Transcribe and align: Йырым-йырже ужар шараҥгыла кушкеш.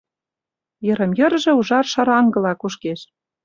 Йырым-йырже 0.85 1.51
ужар 1.59 1.85
шараҥгыла 1.93 2.53
кушкеш. 2.61 2.99